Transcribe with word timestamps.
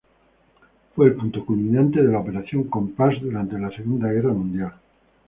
Fue 0.95 1.05
el 1.05 1.13
punto 1.13 1.45
culminante 1.45 2.01
de 2.01 2.11
la 2.11 2.17
Operación 2.17 2.63
Compass 2.63 3.21
durante 3.21 3.59
la 3.59 3.69
Segunda 3.69 4.11
Guerra 4.11 4.33
Mundial. 4.33 4.73